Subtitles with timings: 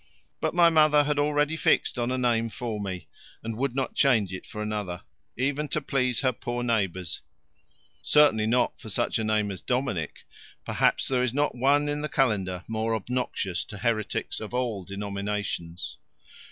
[0.39, 3.05] But my mother had already fixed on a name for me
[3.43, 5.03] and would not change it for another,
[5.37, 7.21] even to please her poor neighbours
[8.01, 10.25] certainly not for such a name as Dominic;
[10.65, 15.97] perhaps there is not one in the calendar more obnoxious to heretics of all denominations.